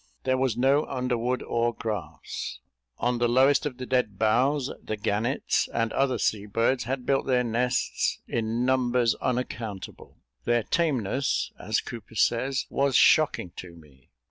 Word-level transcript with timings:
There 0.23 0.35
was 0.39 0.57
no 0.57 0.83
underwood 0.87 1.43
or 1.43 1.75
grass. 1.75 2.57
On 2.97 3.19
the 3.19 3.27
lowest 3.29 3.67
of 3.67 3.77
the 3.77 3.85
dead 3.85 4.17
boughs, 4.17 4.71
the 4.83 4.97
gannets, 4.97 5.69
and 5.71 5.93
other 5.93 6.17
sea 6.17 6.47
birds, 6.47 6.85
had 6.85 7.05
built 7.05 7.27
their 7.27 7.43
nests 7.43 8.17
in 8.27 8.65
numbers 8.65 9.13
unaccountable. 9.21 10.17
Their 10.43 10.63
tameness, 10.63 11.51
as 11.59 11.81
Cooper 11.81 12.15
says, 12.15 12.65
"was 12.71 12.95
shocking 12.95 13.51
to 13.57 13.75
me." 13.75 14.09